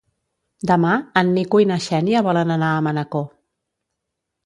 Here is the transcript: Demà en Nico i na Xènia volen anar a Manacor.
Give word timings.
Demà 0.71 0.93
en 1.21 1.29
Nico 1.35 1.63
i 1.65 1.69
na 1.73 1.79
Xènia 1.89 2.25
volen 2.31 2.57
anar 2.59 2.73
a 2.73 2.83
Manacor. 2.91 3.33